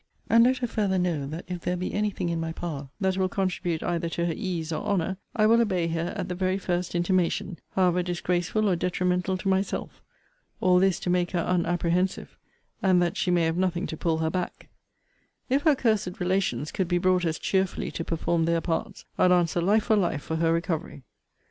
[0.31, 3.17] And let her farther know, that if there be any thing in my power, that
[3.17, 6.57] will contribute either to her ease or honour, I will obey her, at the very
[6.57, 10.01] first intimation, however disgraceful or detrimental to myself.
[10.59, 12.35] All this, to make her unapprehensive,
[12.81, 14.69] and that she may have nothing to pull her back.
[15.49, 19.61] If her cursed relations could be brought as cheerfully to perform their parts, I'd answer
[19.61, 21.03] life for life for her recovery.